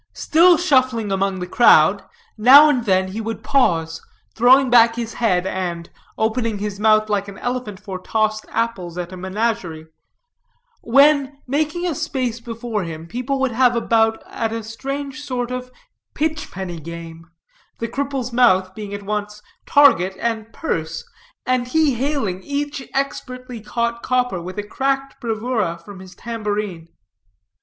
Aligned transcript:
Still 0.15 0.57
shuffling 0.57 1.11
among 1.11 1.39
the 1.41 1.45
crowd, 1.45 2.03
now 2.35 2.67
and 2.67 2.85
then 2.85 3.09
he 3.09 3.21
would 3.21 3.43
pause, 3.43 4.01
throwing 4.33 4.71
back 4.71 4.95
his 4.95 5.13
head 5.13 5.45
and, 5.45 5.91
opening 6.17 6.57
his 6.57 6.79
mouth 6.79 7.07
like 7.07 7.27
an 7.27 7.37
elephant 7.37 7.79
for 7.79 7.99
tossed 7.99 8.47
apples 8.49 8.97
at 8.97 9.11
a 9.11 9.15
menagerie; 9.15 9.85
when, 10.81 11.37
making 11.45 11.85
a 11.85 11.93
space 11.93 12.39
before 12.39 12.83
him, 12.83 13.05
people 13.05 13.39
would 13.39 13.51
have 13.51 13.75
a 13.75 13.79
bout 13.79 14.23
at 14.25 14.51
a 14.51 14.63
strange 14.63 15.21
sort 15.21 15.51
of 15.51 15.69
pitch 16.15 16.49
penny 16.49 16.79
game, 16.79 17.27
the 17.77 17.87
cripple's 17.87 18.33
mouth 18.33 18.73
being 18.73 18.95
at 18.95 19.03
once 19.03 19.43
target 19.67 20.15
and 20.19 20.51
purse, 20.51 21.03
and 21.45 21.67
he 21.67 21.93
hailing 21.93 22.41
each 22.41 22.89
expertly 22.95 23.61
caught 23.61 24.01
copper 24.01 24.41
with 24.41 24.57
a 24.57 24.63
cracked 24.63 25.21
bravura 25.21 25.77
from 25.77 25.99
his 25.99 26.15
tambourine. 26.15 26.87